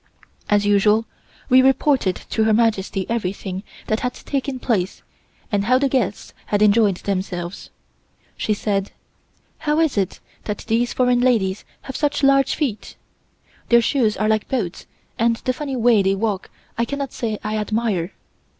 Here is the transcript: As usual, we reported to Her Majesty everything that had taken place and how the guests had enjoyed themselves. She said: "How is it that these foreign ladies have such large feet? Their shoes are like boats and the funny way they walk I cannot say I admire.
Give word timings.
As 0.49 0.65
usual, 0.65 1.05
we 1.47 1.61
reported 1.61 2.15
to 2.31 2.45
Her 2.45 2.53
Majesty 2.53 3.05
everything 3.07 3.61
that 3.85 3.99
had 3.99 4.15
taken 4.15 4.57
place 4.57 5.03
and 5.51 5.65
how 5.65 5.77
the 5.77 5.87
guests 5.87 6.33
had 6.47 6.63
enjoyed 6.63 6.95
themselves. 6.97 7.69
She 8.35 8.55
said: 8.55 8.93
"How 9.59 9.79
is 9.79 9.99
it 9.99 10.19
that 10.45 10.65
these 10.67 10.91
foreign 10.91 11.21
ladies 11.21 11.65
have 11.81 11.95
such 11.95 12.23
large 12.23 12.55
feet? 12.55 12.95
Their 13.69 13.79
shoes 13.83 14.17
are 14.17 14.27
like 14.27 14.49
boats 14.49 14.87
and 15.19 15.35
the 15.35 15.53
funny 15.53 15.75
way 15.75 16.01
they 16.01 16.15
walk 16.15 16.49
I 16.79 16.85
cannot 16.85 17.13
say 17.13 17.37
I 17.43 17.55
admire. 17.57 18.13